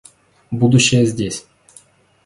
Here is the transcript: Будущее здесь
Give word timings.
Будущее 0.49 1.05
здесь 1.05 1.45